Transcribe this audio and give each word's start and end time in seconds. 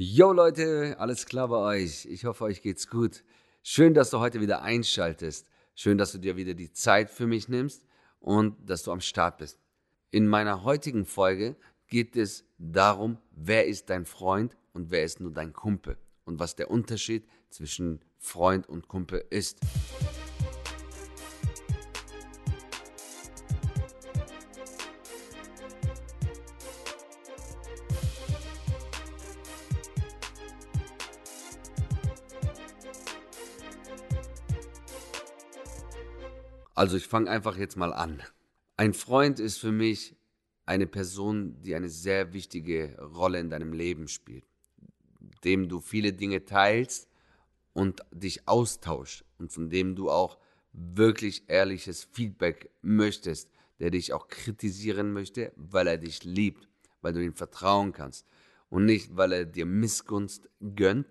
Yo 0.00 0.32
Leute, 0.32 0.94
alles 1.00 1.26
klar 1.26 1.48
bei 1.48 1.56
euch? 1.56 2.06
Ich 2.06 2.24
hoffe, 2.24 2.44
euch 2.44 2.62
geht's 2.62 2.88
gut. 2.88 3.24
Schön, 3.64 3.94
dass 3.94 4.10
du 4.10 4.20
heute 4.20 4.40
wieder 4.40 4.62
einschaltest. 4.62 5.48
Schön, 5.74 5.98
dass 5.98 6.12
du 6.12 6.18
dir 6.18 6.36
wieder 6.36 6.54
die 6.54 6.70
Zeit 6.70 7.10
für 7.10 7.26
mich 7.26 7.48
nimmst 7.48 7.84
und 8.20 8.54
dass 8.70 8.84
du 8.84 8.92
am 8.92 9.00
Start 9.00 9.38
bist. 9.38 9.58
In 10.12 10.28
meiner 10.28 10.62
heutigen 10.62 11.04
Folge 11.04 11.56
geht 11.88 12.14
es 12.14 12.44
darum, 12.58 13.18
wer 13.32 13.66
ist 13.66 13.90
dein 13.90 14.04
Freund 14.04 14.56
und 14.72 14.92
wer 14.92 15.02
ist 15.02 15.18
nur 15.18 15.32
dein 15.32 15.52
Kumpel 15.52 15.98
und 16.24 16.38
was 16.38 16.54
der 16.54 16.70
Unterschied 16.70 17.26
zwischen 17.50 17.98
Freund 18.18 18.68
und 18.68 18.86
Kumpel 18.86 19.24
ist. 19.30 19.58
Also 36.78 36.96
ich 36.96 37.08
fange 37.08 37.28
einfach 37.28 37.56
jetzt 37.56 37.76
mal 37.76 37.92
an. 37.92 38.22
Ein 38.76 38.94
Freund 38.94 39.40
ist 39.40 39.58
für 39.58 39.72
mich 39.72 40.14
eine 40.64 40.86
Person, 40.86 41.60
die 41.60 41.74
eine 41.74 41.88
sehr 41.88 42.32
wichtige 42.32 42.96
Rolle 43.00 43.40
in 43.40 43.50
deinem 43.50 43.72
Leben 43.72 44.06
spielt, 44.06 44.44
dem 45.42 45.68
du 45.68 45.80
viele 45.80 46.12
Dinge 46.12 46.44
teilst 46.44 47.08
und 47.72 48.02
dich 48.12 48.46
austauscht 48.46 49.24
und 49.38 49.50
von 49.50 49.70
dem 49.70 49.96
du 49.96 50.08
auch 50.08 50.38
wirklich 50.72 51.50
ehrliches 51.50 52.04
Feedback 52.12 52.70
möchtest, 52.80 53.50
der 53.80 53.90
dich 53.90 54.12
auch 54.12 54.28
kritisieren 54.28 55.12
möchte, 55.12 55.52
weil 55.56 55.88
er 55.88 55.98
dich 55.98 56.22
liebt, 56.22 56.68
weil 57.02 57.12
du 57.12 57.24
ihm 57.24 57.34
vertrauen 57.34 57.90
kannst. 57.90 58.24
Und 58.68 58.84
nicht, 58.84 59.16
weil 59.16 59.32
er 59.32 59.46
dir 59.46 59.66
Missgunst 59.66 60.48
gönnt, 60.76 61.08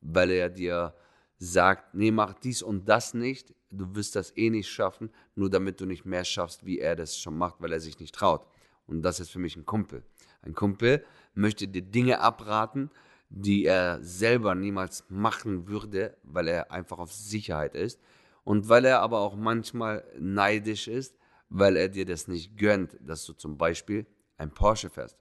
weil 0.00 0.30
er 0.30 0.48
dir 0.48 0.94
sagt, 1.36 1.94
nee, 1.94 2.10
mach 2.10 2.32
dies 2.32 2.62
und 2.62 2.88
das 2.88 3.12
nicht, 3.12 3.52
du 3.76 3.94
wirst 3.94 4.16
das 4.16 4.36
eh 4.36 4.50
nicht 4.50 4.68
schaffen, 4.68 5.10
nur 5.34 5.50
damit 5.50 5.80
du 5.80 5.86
nicht 5.86 6.04
mehr 6.04 6.24
schaffst, 6.24 6.64
wie 6.64 6.78
er 6.78 6.96
das 6.96 7.18
schon 7.18 7.36
macht, 7.36 7.56
weil 7.60 7.72
er 7.72 7.80
sich 7.80 7.98
nicht 7.98 8.14
traut. 8.14 8.46
Und 8.86 9.02
das 9.02 9.20
ist 9.20 9.30
für 9.30 9.38
mich 9.38 9.56
ein 9.56 9.66
Kumpel. 9.66 10.02
Ein 10.42 10.54
Kumpel 10.54 11.04
möchte 11.34 11.68
dir 11.68 11.82
Dinge 11.82 12.20
abraten, 12.20 12.90
die 13.28 13.64
er 13.64 14.02
selber 14.02 14.54
niemals 14.54 15.04
machen 15.08 15.66
würde, 15.66 16.16
weil 16.22 16.48
er 16.48 16.70
einfach 16.70 16.98
auf 16.98 17.12
Sicherheit 17.12 17.74
ist 17.74 18.00
und 18.44 18.68
weil 18.68 18.84
er 18.84 19.00
aber 19.00 19.20
auch 19.20 19.36
manchmal 19.36 20.04
neidisch 20.18 20.88
ist, 20.88 21.16
weil 21.48 21.76
er 21.76 21.88
dir 21.88 22.04
das 22.04 22.28
nicht 22.28 22.56
gönnt, 22.56 22.96
dass 23.00 23.24
du 23.24 23.32
zum 23.32 23.56
Beispiel 23.56 24.06
ein 24.36 24.52
Porsche 24.52 24.90
fährst 24.90 25.16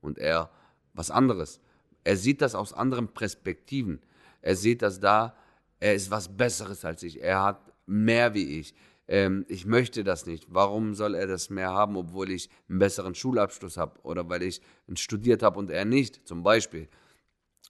und 0.00 0.18
er 0.18 0.50
was 0.94 1.10
anderes. 1.10 1.60
Er 2.04 2.16
sieht 2.16 2.40
das 2.40 2.54
aus 2.54 2.72
anderen 2.72 3.08
Perspektiven. 3.08 4.00
Er 4.40 4.56
sieht 4.56 4.82
das 4.82 5.00
da, 5.00 5.36
er 5.80 5.94
ist 5.94 6.10
was 6.10 6.28
Besseres 6.28 6.84
als 6.84 7.02
ich. 7.02 7.20
Er 7.20 7.42
hat 7.42 7.72
mehr 7.88 8.34
wie 8.34 8.60
ich. 8.60 8.74
Ähm, 9.06 9.44
ich 9.48 9.66
möchte 9.66 10.04
das 10.04 10.26
nicht. 10.26 10.46
Warum 10.48 10.94
soll 10.94 11.14
er 11.14 11.26
das 11.26 11.50
mehr 11.50 11.70
haben, 11.70 11.96
obwohl 11.96 12.30
ich 12.30 12.50
einen 12.68 12.78
besseren 12.78 13.14
Schulabschluss 13.14 13.76
habe 13.76 13.98
oder 14.02 14.28
weil 14.28 14.42
ich 14.42 14.60
studiert 14.94 15.42
habe 15.42 15.58
und 15.58 15.70
er 15.70 15.84
nicht, 15.84 16.26
zum 16.26 16.42
Beispiel. 16.42 16.88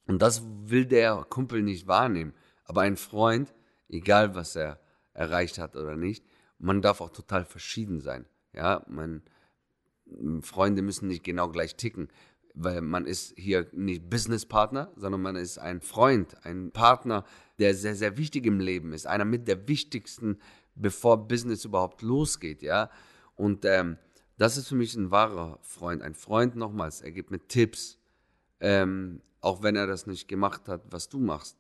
Und 0.07 0.21
das 0.21 0.43
will 0.65 0.87
der 0.87 1.27
Kumpel 1.29 1.63
nicht 1.63 1.87
wahrnehmen. 1.87 2.35
Aber 2.65 2.83
ein 2.83 2.97
Freund, 2.97 3.55
egal 3.89 4.35
was 4.35 4.57
er 4.57 4.81
erreicht 5.15 5.59
hat 5.59 5.77
oder 5.77 5.97
nicht, 5.97 6.25
man 6.59 6.83
darf 6.83 7.01
auch 7.01 7.11
total 7.11 7.45
verschieden 7.45 8.01
sein. 8.01 8.27
Ja, 8.53 8.85
man, 8.89 9.23
Freunde 10.43 10.83
müssen 10.83 11.09
nicht 11.09 11.23
genau 11.23 11.49
gleich 11.49 11.77
ticken 11.77 12.09
weil 12.61 12.81
man 12.81 13.07
ist 13.07 13.35
hier 13.37 13.69
nicht 13.73 14.11
Businesspartner, 14.11 14.91
sondern 14.97 15.23
man 15.23 15.37
ist 15.37 15.59
ein 15.59 15.81
Freund, 15.81 16.45
ein 16.45 16.73
Partner, 16.73 17.25
der 17.61 17.75
sehr, 17.75 17.95
sehr 17.95 18.17
wichtig 18.17 18.47
im 18.47 18.59
Leben 18.59 18.93
ist, 18.93 19.07
einer 19.07 19.25
mit 19.25 19.47
der 19.47 19.69
wichtigsten, 19.69 20.39
bevor 20.75 21.29
Business 21.29 21.65
überhaupt 21.65 22.03
losgeht, 22.03 22.63
ja. 22.63 22.91
Und 23.37 23.65
ähm, 23.65 23.97
das 24.39 24.57
ist 24.57 24.69
für 24.69 24.75
mich 24.75 24.95
ein 24.97 25.13
wahrer 25.13 25.61
Freund. 25.63 26.03
Ein 26.03 26.15
Freund 26.15 26.57
nochmals, 26.57 27.01
er 27.01 27.13
gibt 27.13 27.31
mir 27.31 27.47
Tipps, 27.47 27.99
ähm, 28.59 29.23
auch 29.41 29.63
wenn 29.63 29.77
er 29.77 29.87
das 29.87 30.09
nicht 30.09 30.27
gemacht 30.27 30.69
hat, 30.69 30.83
was 30.91 31.09
du 31.09 31.21
machst 31.21 31.57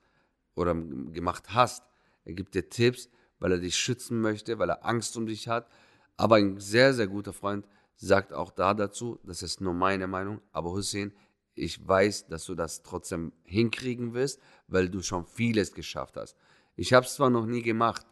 oder 0.56 0.75
gemacht 0.75 1.54
hast. 1.54 1.84
Er 2.25 2.32
gibt 2.32 2.56
dir 2.56 2.69
Tipps, 2.69 3.08
weil 3.38 3.53
er 3.53 3.58
dich 3.58 3.76
schützen 3.76 4.20
möchte, 4.20 4.58
weil 4.58 4.70
er 4.70 4.84
Angst 4.84 5.16
um 5.16 5.26
dich 5.26 5.47
hat. 5.47 5.69
Aber 6.16 6.37
ein 6.37 6.58
sehr, 6.58 6.92
sehr 6.92 7.06
guter 7.06 7.32
Freund 7.32 7.69
sagt 7.98 8.32
auch 8.32 8.50
da 8.50 8.75
dazu, 8.75 9.19
das 9.25 9.42
ist 9.42 9.60
nur 9.60 9.75
meine 9.75 10.06
Meinung, 10.06 10.41
aber 10.53 10.70
Hussein, 10.70 11.12
ich 11.54 11.86
weiß, 11.86 12.28
dass 12.28 12.47
du 12.47 12.54
das 12.54 12.82
trotzdem 12.82 13.32
hinkriegen 13.42 14.14
wirst, 14.14 14.41
weil 14.69 14.88
du 14.88 15.03
schon 15.03 15.26
vieles 15.26 15.72
geschafft 15.72 16.16
hast. 16.16 16.37
Ich 16.76 16.92
habe 16.92 17.04
es 17.04 17.14
zwar 17.14 17.31
noch 17.31 17.47
nie 17.47 17.62
gemacht 17.62 18.06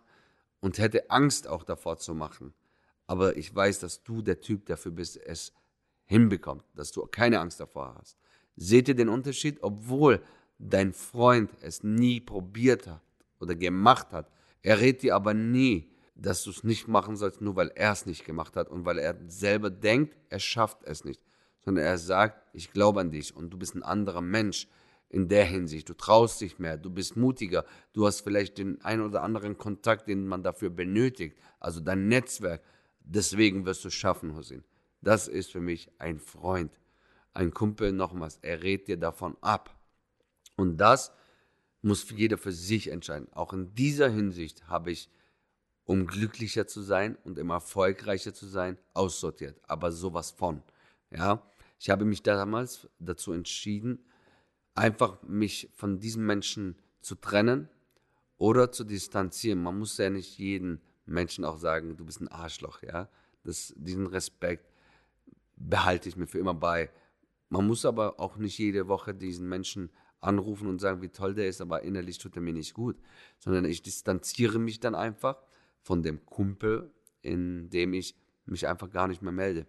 und 0.60 0.78
hätte 0.78 1.10
Angst 1.10 1.46
auch 1.46 1.62
davor 1.62 1.98
zu 1.98 2.14
machen, 2.14 2.52
aber 3.06 3.36
ich 3.36 3.54
weiß, 3.54 3.78
dass 3.78 4.02
du 4.02 4.22
der 4.22 4.40
Typ 4.40 4.66
dafür 4.66 4.90
bist, 4.90 5.16
es 5.16 5.52
hinbekommt, 6.06 6.64
dass 6.74 6.90
du 6.90 7.06
keine 7.06 7.38
Angst 7.38 7.60
davor 7.60 7.94
hast. 7.98 8.18
Seht 8.56 8.88
ihr 8.88 8.96
den 8.96 9.08
Unterschied? 9.08 9.62
Obwohl 9.62 10.20
dein 10.58 10.92
Freund 10.92 11.52
es 11.60 11.84
nie 11.84 12.20
probiert 12.20 12.88
hat 12.88 13.02
oder 13.38 13.54
gemacht 13.54 14.12
hat, 14.12 14.30
er 14.62 14.80
rät 14.80 15.02
dir 15.02 15.14
aber 15.14 15.34
nie, 15.34 15.88
dass 16.16 16.42
du 16.44 16.50
es 16.50 16.64
nicht 16.64 16.88
machen 16.88 17.16
sollst, 17.16 17.40
nur 17.40 17.56
weil 17.56 17.70
er 17.74 17.92
es 17.92 18.06
nicht 18.06 18.24
gemacht 18.24 18.56
hat 18.56 18.68
und 18.68 18.84
weil 18.84 18.98
er 18.98 19.16
selber 19.28 19.70
denkt, 19.70 20.16
er 20.30 20.40
schafft 20.40 20.82
es 20.84 21.04
nicht, 21.04 21.22
sondern 21.60 21.84
er 21.84 21.98
sagt, 21.98 22.42
ich 22.54 22.72
glaube 22.72 23.00
an 23.00 23.10
dich 23.10 23.36
und 23.36 23.50
du 23.50 23.58
bist 23.58 23.74
ein 23.74 23.82
anderer 23.82 24.22
Mensch 24.22 24.68
in 25.08 25.28
der 25.28 25.44
Hinsicht. 25.44 25.88
Du 25.88 25.94
traust 25.94 26.40
dich 26.40 26.58
mehr, 26.58 26.76
du 26.76 26.90
bist 26.90 27.16
mutiger, 27.16 27.64
du 27.92 28.06
hast 28.06 28.22
vielleicht 28.22 28.58
den 28.58 28.80
ein 28.82 29.00
oder 29.00 29.22
anderen 29.22 29.58
Kontakt, 29.58 30.08
den 30.08 30.26
man 30.26 30.42
dafür 30.42 30.70
benötigt, 30.70 31.36
also 31.60 31.80
dein 31.80 32.08
Netzwerk. 32.08 32.62
Deswegen 33.00 33.66
wirst 33.66 33.84
du 33.84 33.88
es 33.88 33.94
schaffen, 33.94 34.34
Hussein. 34.34 34.64
Das 35.00 35.28
ist 35.28 35.52
für 35.52 35.60
mich 35.60 35.90
ein 35.98 36.18
Freund, 36.18 36.80
ein 37.34 37.52
Kumpel 37.52 37.92
nochmals. 37.92 38.38
Er 38.42 38.62
rät 38.62 38.88
dir 38.88 38.96
davon 38.96 39.36
ab. 39.42 39.78
Und 40.56 40.78
das 40.78 41.12
muss 41.82 42.10
jeder 42.10 42.38
für 42.38 42.50
sich 42.52 42.90
entscheiden. 42.90 43.32
Auch 43.32 43.52
in 43.52 43.74
dieser 43.74 44.08
Hinsicht 44.08 44.66
habe 44.66 44.90
ich 44.90 45.10
um 45.86 46.06
glücklicher 46.06 46.66
zu 46.66 46.82
sein 46.82 47.16
und 47.24 47.38
immer 47.38 47.54
erfolgreicher 47.54 48.34
zu 48.34 48.46
sein, 48.46 48.76
aussortiert. 48.92 49.58
Aber 49.62 49.92
sowas 49.92 50.32
von. 50.32 50.62
Ja, 51.10 51.42
ich 51.78 51.88
habe 51.90 52.04
mich 52.04 52.22
damals 52.22 52.88
dazu 52.98 53.32
entschieden, 53.32 54.04
einfach 54.74 55.22
mich 55.22 55.70
von 55.74 56.00
diesen 56.00 56.26
Menschen 56.26 56.76
zu 57.00 57.14
trennen 57.14 57.68
oder 58.36 58.72
zu 58.72 58.84
distanzieren. 58.84 59.62
Man 59.62 59.78
muss 59.78 59.96
ja 59.96 60.10
nicht 60.10 60.38
jeden 60.38 60.80
Menschen 61.06 61.44
auch 61.44 61.56
sagen, 61.56 61.96
du 61.96 62.04
bist 62.04 62.20
ein 62.20 62.28
Arschloch, 62.28 62.82
ja. 62.82 63.08
Das, 63.44 63.72
diesen 63.76 64.08
Respekt 64.08 64.72
behalte 65.54 66.08
ich 66.08 66.16
mir 66.16 66.26
für 66.26 66.40
immer 66.40 66.54
bei. 66.54 66.90
Man 67.48 67.64
muss 67.64 67.84
aber 67.84 68.18
auch 68.18 68.36
nicht 68.36 68.58
jede 68.58 68.88
Woche 68.88 69.14
diesen 69.14 69.48
Menschen 69.48 69.90
anrufen 70.20 70.66
und 70.66 70.80
sagen, 70.80 71.00
wie 71.00 71.10
toll 71.10 71.34
der 71.34 71.46
ist, 71.46 71.60
aber 71.60 71.82
innerlich 71.82 72.18
tut 72.18 72.34
er 72.34 72.42
mir 72.42 72.52
nicht 72.52 72.74
gut, 72.74 72.96
sondern 73.38 73.64
ich 73.64 73.82
distanziere 73.82 74.58
mich 74.58 74.80
dann 74.80 74.96
einfach 74.96 75.36
von 75.86 76.02
dem 76.02 76.26
Kumpel, 76.26 76.90
in 77.22 77.70
dem 77.70 77.94
ich 77.94 78.16
mich 78.44 78.66
einfach 78.66 78.90
gar 78.90 79.06
nicht 79.06 79.22
mehr 79.22 79.30
melde. 79.30 79.68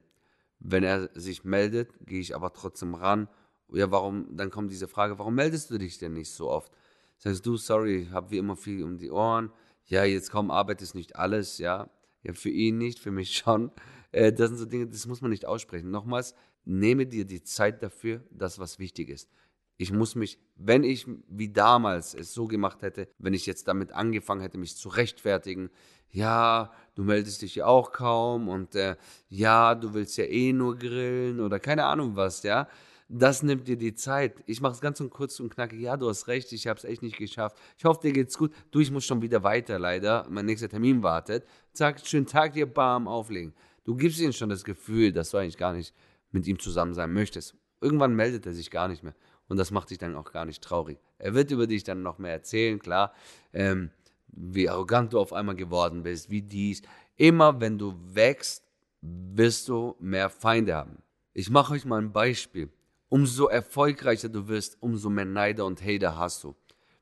Wenn 0.58 0.84
er 0.84 1.12
sich 1.14 1.44
meldet, 1.44 1.92
gehe 2.08 2.20
ich 2.20 2.34
aber 2.34 2.54
trotzdem 2.54 2.96
ran. 2.96 3.28
Ja, 3.72 3.92
warum? 3.92 4.36
Dann 4.36 4.50
kommt 4.50 4.72
diese 4.72 4.88
Frage, 4.88 5.20
warum 5.20 5.36
meldest 5.36 5.70
du 5.70 5.78
dich 5.78 6.00
denn 6.00 6.14
nicht 6.14 6.32
so 6.32 6.50
oft? 6.50 6.72
Sagst 7.20 7.46
du, 7.46 7.56
sorry, 7.56 8.08
habe 8.12 8.32
wie 8.32 8.40
immer 8.40 8.56
viel 8.56 8.84
um 8.84 8.98
die 8.98 9.12
Ohren. 9.12 9.52
Ja, 9.86 10.06
jetzt 10.06 10.32
komm, 10.32 10.50
Arbeit 10.50 10.82
ist 10.82 10.96
nicht 10.96 11.16
alles, 11.16 11.60
ja. 11.60 11.88
Ja, 12.24 12.34
für 12.34 12.50
ihn 12.50 12.80
nicht, 12.80 12.98
für 12.98 13.12
mich 13.12 13.38
schon. 13.38 13.72
Äh, 14.12 14.34
das 14.34 14.50
sind 14.50 14.58
so 14.58 14.66
Dinge, 14.66 14.88
das 14.88 15.06
muss 15.06 15.22
man 15.22 15.30
nicht 15.30 15.46
aussprechen. 15.46 15.92
Nochmals, 15.92 16.34
nehme 16.66 17.06
dir 17.06 17.26
die 17.26 17.44
Zeit 17.44 17.84
dafür, 17.84 18.24
das, 18.32 18.58
was 18.58 18.80
wichtig 18.80 19.10
ist. 19.10 19.30
Ich 19.78 19.92
muss 19.92 20.16
mich, 20.16 20.40
wenn 20.56 20.84
ich 20.84 21.08
wie 21.30 21.50
damals 21.50 22.16
es 22.16 22.34
so 22.34 22.48
gemacht 22.48 22.82
hätte, 22.82 23.08
wenn 23.20 23.34
ich 23.34 23.46
jetzt 23.46 23.68
damit 23.68 23.92
angefangen 23.92 24.42
hätte, 24.42 24.58
mich 24.58 24.76
zu 24.76 24.90
rechtfertigen, 24.90 25.70
ja, 26.10 26.72
du 26.96 27.04
meldest 27.04 27.44
dich 27.44 27.56
ja 27.56 27.66
auch 27.68 27.92
kaum 27.92 28.48
und 28.50 28.76
äh, 28.76 28.96
ja, 29.30 29.76
du 29.76 29.94
willst 29.94 30.18
ja 30.18 30.24
eh 30.24 30.52
nur 30.54 30.78
grillen 30.78 31.40
oder 31.40 31.60
keine 31.60 31.86
Ahnung 31.86 32.16
was, 32.16 32.44
ja. 32.44 32.68
Das 33.10 33.42
nimmt 33.42 33.70
dir 33.70 33.78
die 33.78 33.94
Zeit. 33.94 34.44
Ich 34.48 34.60
mache 34.60 34.74
es 34.74 34.82
ganz 34.82 35.00
und 35.00 35.12
kurz 35.12 35.40
und 35.40 35.50
knackig. 35.50 35.80
Ja, 35.80 35.96
du 35.96 36.10
hast 36.10 36.28
recht, 36.28 36.52
ich 36.52 36.68
habe 36.68 36.78
es 36.78 36.84
echt 36.84 37.02
nicht 37.02 37.18
geschafft. 37.18 37.56
Ich 37.78 37.86
hoffe, 37.86 38.02
dir 38.02 38.12
geht's 38.12 38.38
gut. 38.38 38.54
Du, 38.72 38.82
ich 38.82 38.92
muss 38.92 39.06
schon 39.06 39.22
wieder 39.22 39.44
weiter, 39.44 39.80
leider. 39.80 40.28
Mein 40.30 40.46
nächster 40.46 40.68
Termin 40.68 41.04
wartet. 41.04 41.46
Sag, 41.72 42.06
schönen 42.06 42.26
Tag 42.26 42.52
dir, 42.52 42.66
bam, 42.66 43.08
auflegen. 43.08 43.54
Du 43.86 43.96
gibst 43.96 44.20
ihm 44.20 44.34
schon 44.34 44.50
das 44.50 44.66
Gefühl, 44.66 45.14
dass 45.14 45.30
du 45.30 45.38
eigentlich 45.38 45.58
gar 45.58 45.72
nicht 45.72 45.94
mit 46.32 46.48
ihm 46.48 46.60
zusammen 46.60 46.94
sein 46.94 47.14
möchtest. 47.14 47.56
Irgendwann 47.80 48.14
meldet 48.14 48.46
er 48.46 48.54
sich 48.54 48.72
gar 48.72 48.90
nicht 48.90 49.04
mehr. 49.04 49.16
Und 49.48 49.58
das 49.58 49.72
macht 49.72 49.90
dich 49.90 49.98
dann 49.98 50.16
auch 50.16 50.32
gar 50.32 50.46
nicht 50.46 50.64
traurig. 50.64 51.00
Er 51.18 51.34
wird 51.34 51.52
über 51.52 51.68
dich 51.68 51.84
dann 51.84 52.04
noch 52.04 52.18
mehr 52.18 52.32
erzählen, 52.34 52.80
klar. 52.80 53.14
Ähm, 53.54 53.92
wie 54.28 54.70
arrogant 54.70 55.14
du 55.14 55.20
auf 55.20 55.34
einmal 55.34 55.56
geworden 55.56 56.04
bist, 56.04 56.30
wie 56.30 56.42
dies. 56.42 56.82
Immer 57.16 57.60
wenn 57.60 57.78
du 57.78 57.96
wächst, 58.14 58.64
wirst 59.02 59.68
du 59.70 59.96
mehr 60.00 60.30
Feinde 60.30 60.76
haben. 60.76 61.02
Ich 61.34 61.50
mache 61.50 61.74
euch 61.74 61.86
mal 61.86 62.02
ein 62.02 62.12
Beispiel. 62.12 62.70
umso 63.10 63.48
erfolgreicher 63.48 64.30
du 64.30 64.48
wirst, 64.48 64.82
umso 64.82 65.10
mehr 65.10 65.26
Neider 65.26 65.66
und 65.66 65.82
Hater 65.82 66.18
hast 66.18 66.44
du. 66.44 66.56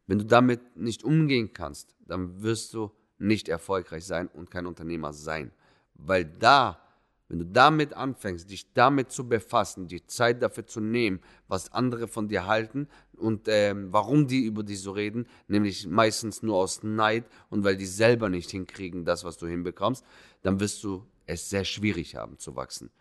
Wenn 0.08 0.20
du 0.20 0.26
damit 0.26 0.78
nicht 0.78 1.04
umgehen 1.04 1.52
kannst, 1.54 1.96
dann 2.00 2.42
wirst 2.44 2.74
du 2.74 2.92
nicht 3.18 3.50
erfolgreich 3.50 4.06
sein 4.06 4.28
und 4.28 4.52
kein 4.52 4.68
Unternehmer 4.68 5.14
sein. 5.14 5.52
Weil 5.96 6.26
da, 6.26 6.80
wenn 7.28 7.40
du 7.40 7.46
damit 7.46 7.94
anfängst, 7.94 8.50
dich 8.52 8.72
damit 8.74 9.12
zu 9.12 9.28
befassen, 9.28 9.88
die 9.88 10.06
Zeit 10.06 10.44
dafür 10.44 10.68
zu 10.68 10.80
nehmen, 10.80 11.20
was 11.48 11.72
andere 11.72 12.08
von 12.08 12.28
dir 12.28 12.46
halten 12.46 12.88
und 13.18 13.48
ähm, 13.48 13.92
warum 13.92 14.28
die 14.28 14.46
über 14.46 14.64
dich 14.64 14.82
so 14.82 14.92
reden, 14.92 15.28
nämlich 15.48 15.88
meistens 15.88 16.44
nur 16.44 16.58
aus 16.58 16.84
Neid 16.84 17.26
und 17.50 17.64
weil 17.64 17.78
die 17.78 17.88
selber 17.88 18.30
nicht 18.30 18.52
hinkriegen, 18.52 19.06
das, 19.06 19.24
was 19.24 19.38
du 19.38 19.48
hinbekommst, 19.48 20.06
dann 20.44 20.60
wirst 20.60 20.84
du 20.84 21.06
es 21.26 21.50
sehr 21.50 21.66
schwierig 21.66 22.16
haben 22.16 22.38
zu 22.38 22.56
wachsen. 22.56 22.92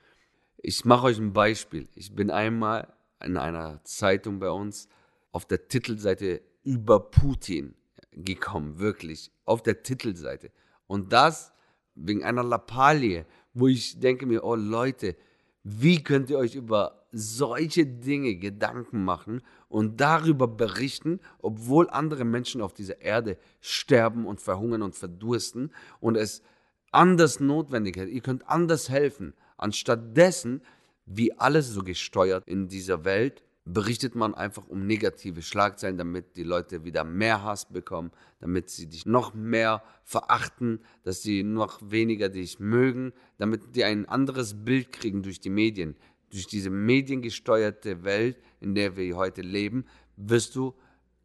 Ich 0.56 0.87
mache 0.87 1.06
euch 1.06 1.19
ein 1.19 1.35
Beispiel. 1.35 1.88
Ich 1.94 2.15
bin 2.15 2.31
einmal 2.31 2.94
in 3.23 3.37
einer 3.37 3.85
Zeitung 3.85 4.38
bei 4.38 4.50
uns 4.50 4.88
auf 5.32 5.44
der 5.44 5.69
Titelseite 5.69 6.41
über 6.62 7.11
Putin 7.11 7.75
gekommen, 8.12 8.79
wirklich, 8.79 9.31
auf 9.44 9.62
der 9.62 9.82
Titelseite. 9.82 10.50
Und 10.87 11.12
das 11.12 11.53
wegen 11.94 12.25
einer 12.25 12.43
Lappalie, 12.43 13.26
wo 13.55 13.69
ich 13.69 13.99
denke 14.01 14.27
mir, 14.27 14.45
oh 14.45 14.56
Leute, 14.56 15.17
wie 15.62 16.03
könnt 16.03 16.29
ihr 16.29 16.39
euch 16.39 16.55
über 16.55 17.06
solche 17.11 17.87
Dinge 17.87 18.35
Gedanken 18.35 19.05
machen 19.05 19.41
und 19.69 20.01
darüber 20.01 20.49
berichten, 20.49 21.21
obwohl 21.39 21.89
andere 21.89 22.25
Menschen 22.25 22.61
auf 22.61 22.75
dieser 22.75 23.01
Erde 23.01 23.39
sterben 23.61 24.27
und 24.27 24.41
verhungern 24.41 24.83
und 24.83 24.97
verdursten 24.97 25.73
und 26.01 26.17
es 26.17 26.43
anders 26.91 27.41
notwendig 27.41 27.97
ist. 27.97 28.11
Ihr 28.11 28.21
könnt 28.21 28.49
anders 28.49 28.89
helfen. 28.89 29.33
Anstatt 29.57 30.17
dessen, 30.17 30.61
wie 31.07 31.33
alles 31.39 31.69
so 31.69 31.83
gesteuert 31.83 32.47
in 32.47 32.69
dieser 32.69 33.05
Welt, 33.05 33.43
berichtet 33.64 34.14
man 34.14 34.34
einfach 34.34 34.66
um 34.69 34.87
negative 34.87 35.40
Schlagzeilen, 35.40 35.96
damit 35.96 36.37
die 36.37 36.43
Leute 36.43 36.84
wieder 36.84 37.02
mehr 37.02 37.43
Hass 37.43 37.66
bekommen, 37.66 38.11
damit 38.40 38.69
sie 38.69 38.87
dich 38.87 39.06
noch 39.06 39.32
mehr 39.32 39.82
verachten, 40.02 40.81
dass 41.02 41.22
sie 41.22 41.43
noch 41.43 41.81
weniger 41.82 42.28
dich 42.28 42.61
mögen, 42.61 43.12
damit 43.38 43.75
die 43.75 43.84
ein 43.84 44.06
anderes 44.06 44.64
Bild 44.64 44.93
kriegen 44.93 45.22
durch 45.22 45.40
die 45.40 45.50
Medien. 45.50 45.96
Durch 46.31 46.46
diese 46.46 46.69
mediengesteuerte 46.69 48.05
Welt, 48.05 48.38
in 48.61 48.75
der 48.75 48.96
wir 48.96 49.16
heute 49.16 49.40
leben, 49.40 49.87
wirst 50.16 50.56
du 50.56 50.75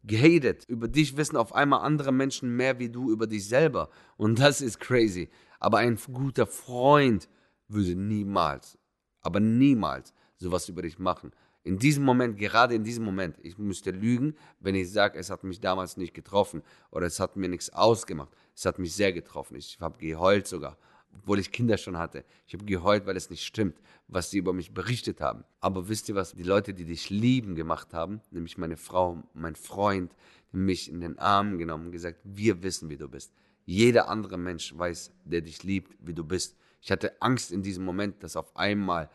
gehatet. 0.04 0.64
Über 0.66 0.88
dich 0.88 1.16
wissen 1.16 1.36
auf 1.36 1.54
einmal 1.54 1.80
andere 1.80 2.12
Menschen 2.12 2.56
mehr 2.56 2.78
wie 2.78 2.88
du 2.88 3.10
über 3.10 3.26
dich 3.26 3.46
selber. 3.46 3.90
Und 4.16 4.38
das 4.38 4.62
ist 4.62 4.80
crazy. 4.80 5.28
Aber 5.58 5.78
ein 5.78 5.98
guter 6.10 6.46
Freund 6.46 7.28
würde 7.68 7.94
niemals, 7.94 8.78
aber 9.20 9.40
niemals 9.40 10.14
sowas 10.36 10.68
über 10.68 10.82
dich 10.82 10.98
machen. 10.98 11.32
In 11.62 11.78
diesem 11.78 12.04
Moment, 12.04 12.38
gerade 12.38 12.74
in 12.74 12.84
diesem 12.84 13.04
Moment, 13.04 13.36
ich 13.42 13.58
müsste 13.58 13.90
lügen, 13.90 14.34
wenn 14.60 14.74
ich 14.74 14.90
sage, 14.90 15.18
es 15.18 15.28
hat 15.28 15.44
mich 15.44 15.60
damals 15.60 15.96
nicht 15.96 16.14
getroffen 16.14 16.62
oder 16.90 17.06
es 17.06 17.20
hat 17.20 17.36
mir 17.36 17.48
nichts 17.48 17.70
ausgemacht. 17.70 18.30
Es 18.54 18.64
hat 18.64 18.78
mich 18.78 18.94
sehr 18.94 19.12
getroffen. 19.12 19.56
Ich 19.56 19.78
habe 19.78 19.98
geheult 19.98 20.46
sogar, 20.46 20.78
obwohl 21.14 21.38
ich 21.38 21.52
Kinder 21.52 21.76
schon 21.76 21.98
hatte. 21.98 22.24
Ich 22.46 22.54
habe 22.54 22.64
geheult, 22.64 23.04
weil 23.04 23.16
es 23.16 23.28
nicht 23.28 23.44
stimmt, 23.44 23.76
was 24.08 24.30
sie 24.30 24.38
über 24.38 24.54
mich 24.54 24.72
berichtet 24.72 25.20
haben. 25.20 25.44
Aber 25.60 25.88
wisst 25.88 26.08
ihr, 26.08 26.14
was 26.14 26.32
die 26.32 26.42
Leute, 26.42 26.72
die 26.72 26.86
dich 26.86 27.10
lieben, 27.10 27.54
gemacht 27.54 27.92
haben? 27.92 28.22
Nämlich 28.30 28.56
meine 28.56 28.78
Frau, 28.78 29.22
mein 29.34 29.54
Freund, 29.54 30.14
mich 30.52 30.90
in 30.90 31.00
den 31.00 31.18
Arm 31.18 31.58
genommen 31.58 31.86
und 31.86 31.92
gesagt, 31.92 32.20
wir 32.24 32.62
wissen, 32.62 32.88
wie 32.88 32.96
du 32.96 33.08
bist. 33.08 33.32
Jeder 33.66 34.08
andere 34.08 34.38
Mensch 34.38 34.76
weiß, 34.76 35.12
der 35.24 35.42
dich 35.42 35.62
liebt, 35.62 35.94
wie 36.00 36.14
du 36.14 36.24
bist. 36.24 36.56
Ich 36.80 36.90
hatte 36.90 37.20
Angst 37.20 37.52
in 37.52 37.62
diesem 37.62 37.84
Moment, 37.84 38.22
dass 38.22 38.36
auf 38.36 38.56
einmal 38.56 39.10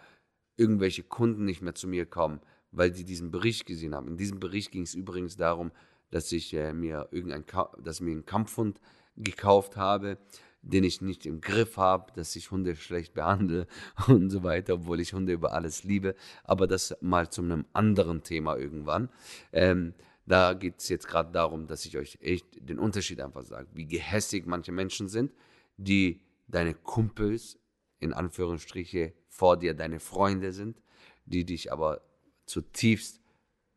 irgendwelche 0.58 1.04
Kunden 1.04 1.46
nicht 1.46 1.62
mehr 1.62 1.76
zu 1.76 1.88
mir 1.88 2.06
kommen, 2.06 2.40
weil 2.72 2.92
die 2.92 3.04
diesen 3.04 3.32
Bericht 3.32 3.66
gesehen 3.66 3.96
haben. 3.96 4.08
In 4.08 4.18
diesem 4.18 4.40
Bericht 4.40 4.72
ging 4.72 4.84
es 4.84 4.94
übrigens 4.94 5.38
darum, 5.38 5.72
dass 6.12 6.32
ich 6.32 6.54
äh, 6.54 6.74
mir 6.74 7.08
irgendein, 7.12 7.46
dass 7.82 7.98
ich 7.98 8.02
mir 8.02 8.12
einen 8.12 8.26
Kampfhund 8.26 8.80
gekauft 9.18 9.78
habe, 9.78 10.18
den 10.62 10.84
ich 10.84 11.02
nicht 11.02 11.26
im 11.26 11.42
Griff 11.42 11.78
habe, 11.78 12.12
dass 12.14 12.36
ich 12.36 12.52
Hunde 12.52 12.76
schlecht 12.76 13.14
behandle 13.14 13.68
und 14.08 14.30
so 14.30 14.44
weiter, 14.44 14.76
obwohl 14.76 15.00
ich 15.00 15.14
Hunde 15.14 15.34
über 15.34 15.54
alles 15.54 15.84
liebe. 15.84 16.16
Aber 16.44 16.68
das 16.68 16.96
mal 17.02 17.30
zu 17.30 17.42
einem 17.42 17.66
anderen 17.74 18.24
Thema 18.24 18.58
irgendwann. 18.58 19.10
Ähm, 19.52 19.94
da 20.26 20.54
geht 20.54 20.80
es 20.80 20.90
jetzt 20.90 21.08
gerade 21.08 21.32
darum, 21.32 21.68
dass 21.68 21.86
ich 21.86 21.98
euch 21.98 22.18
echt 22.22 22.48
den 22.58 22.80
Unterschied 22.80 23.22
einfach 23.22 23.44
sage, 23.44 23.68
wie 23.74 23.86
gehässig 23.86 24.48
manche 24.48 24.72
Menschen 24.72 25.08
sind, 25.08 25.34
die 25.78 26.22
deine 26.48 26.74
Kumpels 26.74 27.60
in 28.00 28.14
Anführungsstriche 28.14 29.14
vor 29.28 29.58
dir 29.58 29.74
deine 29.74 30.00
Freunde 30.00 30.52
sind, 30.52 30.82
die 31.26 31.46
dich 31.46 31.72
aber 31.72 32.02
zutiefst 32.46 33.22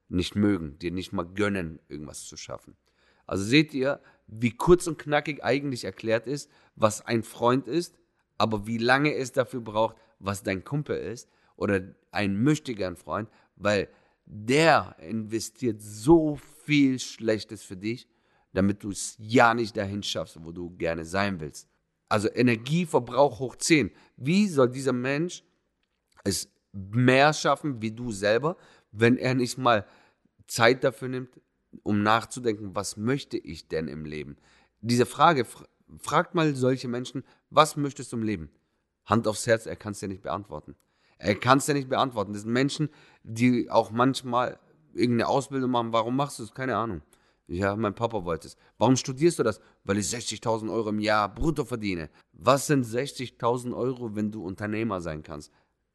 nicht 0.09 0.35
mögen, 0.35 0.79
dir 0.79 0.91
nicht 0.91 1.12
mal 1.12 1.26
gönnen, 1.26 1.81
irgendwas 1.88 2.25
zu 2.25 2.37
schaffen. 2.37 2.76
Also 3.26 3.44
seht 3.44 3.75
ihr, 3.75 4.00
wie 4.26 4.53
kurz 4.53 4.87
und 4.87 4.99
knackig 4.99 5.44
eigentlich 5.44 5.85
erklärt 5.85 6.26
ist, 6.26 6.50
was 6.76 7.05
ein 7.05 7.23
Freund 7.23 7.69
ist, 7.69 7.99
aber 8.38 8.67
wie 8.67 8.79
lange 8.79 9.15
es 9.15 9.32
dafür 9.32 9.61
braucht, 9.61 9.97
was 10.19 10.43
dein 10.43 10.65
Kumpel 10.65 10.97
ist 10.97 11.29
oder 11.56 11.82
ein 12.11 12.43
möchtegern 12.43 12.97
Freund, 12.97 13.29
weil 13.56 13.88
der 14.25 14.97
investiert 15.00 15.81
so 15.82 16.37
viel 16.65 16.99
Schlechtes 16.99 17.62
für 17.62 17.76
dich, 17.76 18.09
damit 18.53 18.82
du 18.82 18.91
es 18.91 19.17
ja 19.19 19.55
nicht 19.55 19.76
dahin 19.76 20.03
schaffst, 20.03 20.43
wo 20.43 20.53
du 20.53 20.70
gerne 20.76 21.05
sein 21.05 21.41
willst. 21.41 21.69
Also 22.08 22.28
Energieverbrauch 22.32 23.38
hoch 23.38 23.56
10. 23.56 23.90
Wie 24.16 24.49
soll 24.49 24.70
dieser 24.70 24.93
Mensch 24.93 25.44
es 26.25 26.49
mehr 26.72 27.32
schaffen 27.32 27.82
wie 27.82 27.93
du 27.93 28.12
selber, 28.12 28.56
wenn 28.93 29.16
er 29.16 29.34
nicht 29.34 29.58
mal 29.58 29.87
Zeit 30.46 30.84
dafür 30.84 31.08
nimmt, 31.08 31.40
um 31.82 32.02
nachzudenken, 32.02 32.75
was 32.75 32.96
möchte 32.96 33.37
ich 33.37 33.69
denn 33.69 33.88
im 33.88 34.05
Leben? 34.05 34.37
Diese 34.81 35.06
Frage, 35.06 35.46
fragt 35.99 36.34
mal 36.34 36.55
solche 36.55 36.88
Menschen, 36.88 37.25
was 37.50 37.76
möchtest 37.76 38.12
du 38.12 38.16
im 38.16 38.22
Leben? 38.22 38.50
Hand 39.05 39.26
aufs 39.26 39.46
Herz, 39.46 39.66
er 39.66 39.76
kann 39.76 39.93
es 39.93 40.00
dir 40.00 40.08
nicht 40.08 40.22
beantworten. 40.22 40.76
Er 41.19 41.34
kann 41.34 41.58
es 41.58 41.66
dir 41.66 41.75
nicht 41.75 41.88
beantworten. 41.88 42.32
Das 42.32 42.43
sind 42.43 42.52
Menschen, 42.52 42.90
die 43.22 43.70
auch 43.70 43.90
manchmal 43.90 44.58
irgendeine 44.94 45.28
Ausbildung 45.28 45.70
machen. 45.70 45.93
Warum 45.93 46.16
machst 46.16 46.38
du 46.38 46.44
es? 46.44 46.55
Keine 46.55 46.76
Ahnung. 46.76 47.02
Ja, 47.50 47.74
mein 47.76 47.94
Papa 47.94 48.24
wollte 48.26 48.46
es. 48.46 48.56
Warum 48.76 48.96
studierst 48.96 49.38
du 49.38 49.42
das? 49.42 49.58
Weil 49.84 49.96
ich 49.96 50.06
60.000 50.06 50.70
Euro 50.70 50.90
im 50.90 51.00
Jahr 51.00 51.34
brutto 51.34 51.64
verdiene. 51.64 52.10
Was 52.32 52.66
sind 52.66 52.84
60.000 52.84 53.74
Euro, 53.74 54.14
wenn 54.14 54.30
du 54.30 54.44
Unternehmer 54.44 55.00
sein 55.00 55.22
kannst? 55.22 55.50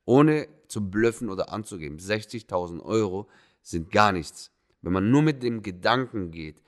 Ohne 0.06 0.48
zu 0.68 0.90
blöffen 0.90 1.30
oder 1.30 1.54
anzugeben. 1.54 2.00
60.000 2.00 2.82
Euro 2.82 3.28
sind 3.62 3.92
gar 3.92 4.12
nichts. 4.12 4.52
Wenn 4.82 4.94
man 4.94 5.12
nur 5.12 5.22
mit 5.22 5.44
dem 5.44 5.62
Gedanken 5.62 6.32
geht, 6.32 6.60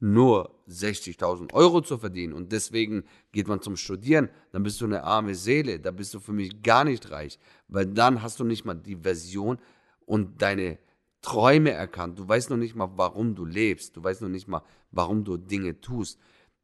nur 0.00 0.58
60.000 0.68 1.52
Euro 1.52 1.82
zu 1.82 1.98
verdienen 1.98 2.32
und 2.32 2.50
deswegen 2.50 3.04
geht 3.32 3.46
man 3.46 3.60
zum 3.60 3.76
Studieren, 3.76 4.30
dann 4.52 4.62
bist 4.62 4.80
du 4.80 4.86
eine 4.86 5.04
arme 5.04 5.34
Seele, 5.34 5.78
da 5.78 5.90
bist 5.90 6.14
du 6.14 6.20
für 6.20 6.32
mich 6.32 6.62
gar 6.62 6.84
nicht 6.84 7.10
reich, 7.10 7.38
weil 7.68 7.84
dann 7.84 8.22
hast 8.22 8.40
du 8.40 8.44
nicht 8.44 8.64
mal 8.64 8.74
die 8.74 8.96
Version 8.96 9.58
und 10.06 10.40
deine 10.40 10.78
Träume 11.22 11.70
erkannt. 11.72 12.18
Du 12.18 12.28
weißt 12.28 12.50
noch 12.50 12.56
nicht 12.56 12.74
mal, 12.74 12.90
warum 12.96 13.34
du 13.34 13.44
lebst. 13.44 13.96
Du 13.96 14.02
weißt 14.02 14.22
noch 14.22 14.28
nicht 14.28 14.48
mal, 14.48 14.62
warum 14.90 15.24
du 15.24 15.36
Dinge 15.36 15.80
tust. 15.80 16.18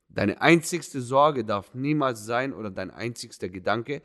Deine 0.08 0.40
einzigste 0.40 1.02
Sorge 1.02 1.44
darf 1.44 1.74
niemals 1.74 2.24
sein 2.24 2.52
oder 2.52 2.70
dein 2.70 2.90
einzigster 2.90 3.48
Gedanke, 3.48 4.02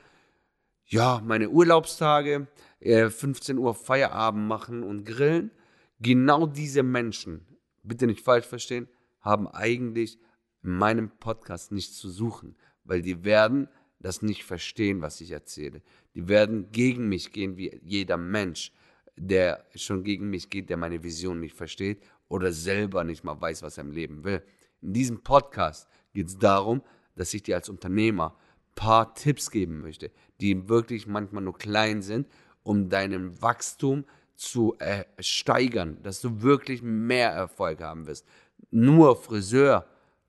ja, 0.85 1.21
meine 1.23 1.49
Urlaubstage, 1.49 2.47
15 2.81 3.55
äh, 3.55 3.59
Uhr 3.59 3.73
Feierabend 3.73 4.45
machen 4.45 4.83
und 4.83 5.05
grillen. 5.05 5.51
Genau 5.99 6.47
diese 6.47 6.83
Menschen, 6.83 7.45
bitte 7.83 8.07
nicht 8.07 8.21
falsch 8.21 8.45
verstehen, 8.45 8.89
haben 9.21 9.47
eigentlich 9.47 10.19
in 10.63 10.71
meinem 10.71 11.09
Podcast 11.09 11.71
nichts 11.71 11.97
zu 11.97 12.09
suchen, 12.09 12.57
weil 12.83 13.01
die 13.01 13.23
werden 13.23 13.69
das 13.99 14.21
nicht 14.21 14.43
verstehen, 14.43 15.01
was 15.01 15.21
ich 15.21 15.31
erzähle. 15.31 15.81
Die 16.15 16.27
werden 16.27 16.71
gegen 16.71 17.07
mich 17.07 17.31
gehen 17.31 17.55
wie 17.55 17.79
jeder 17.83 18.17
Mensch 18.17 18.73
der 19.15 19.65
schon 19.75 20.03
gegen 20.03 20.29
mich 20.29 20.49
geht, 20.49 20.69
der 20.69 20.77
meine 20.77 21.03
Vision 21.03 21.39
nicht 21.39 21.55
versteht 21.55 22.01
oder 22.27 22.51
selber 22.51 23.03
nicht 23.03 23.23
mal 23.23 23.39
weiß, 23.39 23.63
was 23.63 23.77
er 23.77 23.83
im 23.83 23.91
Leben 23.91 24.23
will. 24.23 24.41
In 24.81 24.93
diesem 24.93 25.21
Podcast 25.21 25.87
geht 26.13 26.27
es 26.27 26.37
darum, 26.37 26.81
dass 27.15 27.33
ich 27.33 27.43
dir 27.43 27.55
als 27.55 27.69
Unternehmer 27.69 28.35
ein 28.35 28.75
paar 28.75 29.13
Tipps 29.13 29.51
geben 29.51 29.81
möchte, 29.81 30.11
die 30.39 30.69
wirklich 30.69 31.07
manchmal 31.07 31.43
nur 31.43 31.57
klein 31.57 32.01
sind, 32.01 32.27
um 32.63 32.89
deinem 32.89 33.41
Wachstum 33.41 34.05
zu 34.35 34.75
äh, 34.79 35.05
steigern, 35.19 36.01
dass 36.01 36.21
du 36.21 36.41
wirklich 36.41 36.81
mehr 36.81 37.29
Erfolg 37.29 37.81
haben 37.81 38.07
wirst. 38.07 38.25
Nur 38.71 39.15
Friseur 39.15 39.85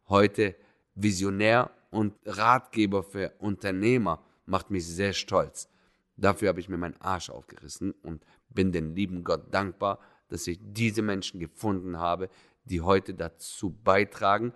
heute 0.08 0.54
Visionär 0.94 1.70
und 1.90 2.14
Ratgeber 2.26 3.02
für 3.02 3.32
Unternehmer 3.38 4.22
macht 4.44 4.70
mich 4.70 4.86
sehr 4.86 5.12
stolz. 5.12 5.68
Dafür 6.16 6.50
habe 6.50 6.60
ich 6.60 6.68
mir 6.68 6.76
meinen 6.76 7.00
Arsch 7.00 7.30
aufgerissen 7.30 7.92
und 8.02 8.24
bin 8.54 8.72
dem 8.72 8.94
lieben 8.94 9.24
Gott 9.24 9.52
dankbar, 9.52 9.98
dass 10.28 10.46
ich 10.46 10.58
diese 10.62 11.02
Menschen 11.02 11.40
gefunden 11.40 11.98
habe, 11.98 12.28
die 12.64 12.80
heute 12.80 13.14
dazu 13.14 13.70
beitragen, 13.70 14.52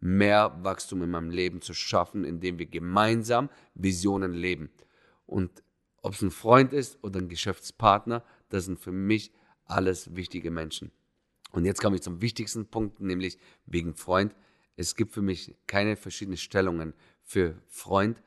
mehr 0.00 0.58
Wachstum 0.62 1.02
in 1.02 1.10
meinem 1.10 1.30
Leben 1.30 1.60
zu 1.60 1.74
schaffen, 1.74 2.24
indem 2.24 2.58
wir 2.58 2.66
gemeinsam 2.66 3.50
Visionen 3.74 4.32
leben. 4.32 4.70
Und 5.26 5.62
ob 6.02 6.14
es 6.14 6.22
ein 6.22 6.30
Freund 6.30 6.72
ist 6.72 7.02
oder 7.04 7.20
ein 7.20 7.28
Geschäftspartner, 7.28 8.24
das 8.48 8.64
sind 8.64 8.78
für 8.78 8.92
mich 8.92 9.32
alles 9.66 10.16
wichtige 10.16 10.50
Menschen. 10.50 10.90
Und 11.52 11.64
jetzt 11.64 11.80
komme 11.80 11.96
ich 11.96 12.02
zum 12.02 12.20
wichtigsten 12.20 12.66
Punkt, 12.66 13.00
nämlich 13.00 13.38
wegen 13.66 13.94
Freund. 13.94 14.34
Es 14.76 14.96
gibt 14.96 15.12
für 15.12 15.22
mich 15.22 15.54
keine 15.66 15.96
verschiedenen 15.96 16.38
Stellungen 16.38 16.94
für 17.22 17.60
Freund, 17.66 18.22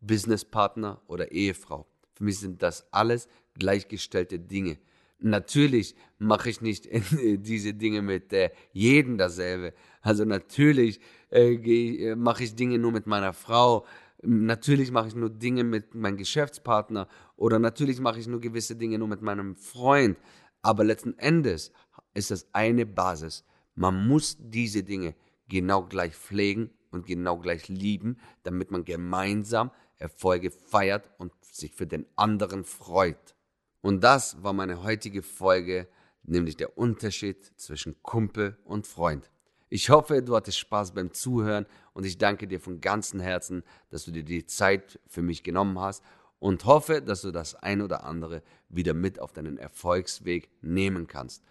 Businesspartner 0.00 1.02
oder 1.06 1.32
Ehefrau. 1.32 1.86
Für 2.14 2.24
mich 2.24 2.38
sind 2.38 2.62
das 2.62 2.86
alles 2.92 3.28
gleichgestellte 3.54 4.38
Dinge. 4.38 4.78
Natürlich 5.18 5.94
mache 6.18 6.50
ich 6.50 6.60
nicht 6.60 6.88
diese 7.20 7.74
Dinge 7.74 8.02
mit 8.02 8.32
äh, 8.32 8.50
jedem 8.72 9.16
dasselbe. 9.16 9.72
Also 10.02 10.24
natürlich 10.24 11.00
äh, 11.30 11.54
äh, 11.54 12.16
mache 12.16 12.44
ich 12.44 12.54
Dinge 12.54 12.78
nur 12.78 12.92
mit 12.92 13.06
meiner 13.06 13.32
Frau. 13.32 13.86
Natürlich 14.22 14.90
mache 14.90 15.08
ich 15.08 15.14
nur 15.14 15.30
Dinge 15.30 15.64
mit 15.64 15.94
meinem 15.94 16.16
Geschäftspartner 16.16 17.08
oder 17.36 17.58
natürlich 17.58 18.00
mache 18.00 18.20
ich 18.20 18.26
nur 18.26 18.40
gewisse 18.40 18.76
Dinge 18.76 18.98
nur 18.98 19.08
mit 19.08 19.22
meinem 19.22 19.56
Freund. 19.56 20.18
Aber 20.62 20.84
letzten 20.84 21.18
Endes 21.18 21.72
ist 22.14 22.30
das 22.30 22.48
eine 22.52 22.86
Basis. 22.86 23.44
Man 23.74 24.06
muss 24.06 24.36
diese 24.40 24.82
Dinge 24.82 25.14
genau 25.48 25.84
gleich 25.84 26.14
pflegen 26.14 26.70
und 26.90 27.06
genau 27.06 27.38
gleich 27.38 27.68
lieben, 27.68 28.18
damit 28.44 28.70
man 28.70 28.84
gemeinsam 28.84 29.70
Erfolge 30.04 30.50
feiert 30.50 31.10
und 31.16 31.32
sich 31.40 31.72
für 31.72 31.86
den 31.86 32.04
anderen 32.14 32.64
freut. 32.64 33.34
Und 33.80 34.04
das 34.04 34.42
war 34.42 34.52
meine 34.52 34.82
heutige 34.82 35.22
Folge, 35.22 35.88
nämlich 36.24 36.56
der 36.56 36.76
Unterschied 36.76 37.52
zwischen 37.56 38.02
Kumpel 38.02 38.58
und 38.64 38.86
Freund. 38.86 39.30
Ich 39.70 39.88
hoffe, 39.88 40.22
du 40.22 40.36
hattest 40.36 40.58
Spaß 40.58 40.92
beim 40.92 41.14
Zuhören 41.14 41.64
und 41.94 42.04
ich 42.04 42.18
danke 42.18 42.46
dir 42.46 42.60
von 42.60 42.82
ganzem 42.82 43.18
Herzen, 43.18 43.64
dass 43.88 44.04
du 44.04 44.10
dir 44.10 44.24
die 44.24 44.44
Zeit 44.44 45.00
für 45.08 45.22
mich 45.22 45.42
genommen 45.42 45.78
hast 45.78 46.04
und 46.38 46.66
hoffe, 46.66 47.00
dass 47.00 47.22
du 47.22 47.30
das 47.30 47.54
ein 47.54 47.80
oder 47.80 48.04
andere 48.04 48.42
wieder 48.68 48.92
mit 48.92 49.18
auf 49.18 49.32
deinen 49.32 49.56
Erfolgsweg 49.56 50.50
nehmen 50.60 51.06
kannst. 51.06 51.42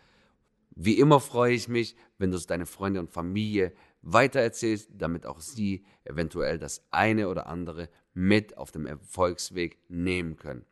Wie 0.76 0.98
immer 1.00 1.20
freue 1.20 1.54
ich 1.54 1.68
mich, 1.68 1.96
wenn 2.18 2.32
du 2.32 2.38
es 2.38 2.48
deine 2.48 2.66
Freunde 2.66 3.00
und 3.00 3.12
Familie 3.12 3.74
weitererzählst, 4.02 4.90
damit 4.94 5.26
auch 5.26 5.40
sie 5.40 5.86
eventuell 6.04 6.60
das 6.60 6.86
eine 6.92 7.30
oder 7.30 7.48
andere 7.48 7.90
mit 8.14 8.58
auf 8.58 8.72
dem 8.72 8.86
Erfolgsweg 8.86 9.80
nehmen 9.88 10.36
können. 10.36 10.66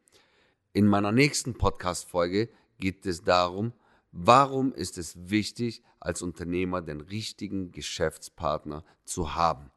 In 0.73 0.87
meiner 0.87 1.11
nächsten 1.11 1.53
Podcast-Folge 1.53 2.49
geht 2.77 3.05
es 3.05 3.23
darum, 3.23 3.73
warum 4.11 4.73
ist 4.73 4.97
es 4.97 5.29
wichtig, 5.29 5.83
als 5.99 6.21
Unternehmer 6.21 6.81
den 6.81 7.01
richtigen 7.01 7.71
Geschäftspartner 7.71 8.83
zu 9.03 9.35
haben. 9.35 9.71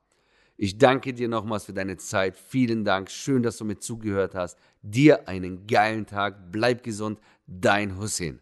Ich 0.56 0.78
danke 0.78 1.12
dir 1.12 1.28
nochmals 1.28 1.64
für 1.64 1.72
deine 1.72 1.96
Zeit. 1.96 2.36
Vielen 2.36 2.84
Dank. 2.84 3.10
Schön, 3.10 3.42
dass 3.42 3.58
du 3.58 3.64
mir 3.64 3.78
zugehört 3.78 4.34
hast. 4.34 4.58
Dir 4.82 5.28
einen 5.28 5.66
geilen 5.66 6.06
Tag. 6.06 6.52
Bleib 6.52 6.84
gesund. 6.84 7.20
Dein 7.46 7.98
Hussein. 7.98 8.40